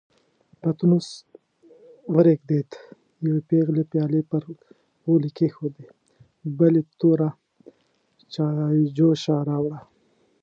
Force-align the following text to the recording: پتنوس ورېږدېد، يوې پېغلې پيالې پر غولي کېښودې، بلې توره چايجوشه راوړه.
پتنوس 0.61 1.07
ورېږدېد، 2.15 2.69
يوې 3.27 3.41
پېغلې 3.49 3.83
پيالې 3.91 4.21
پر 4.31 4.43
غولي 5.03 5.31
کېښودې، 5.37 5.87
بلې 6.57 6.81
توره 6.99 7.29
چايجوشه 8.33 9.35
راوړه. 9.49 9.79